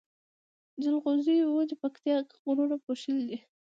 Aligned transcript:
جلغوزيو 0.81 1.45
ونی 1.55 1.75
پکتيا 1.83 2.15
غرونو 2.43 2.75
پوښلي 2.85 3.23
دی 3.29 3.37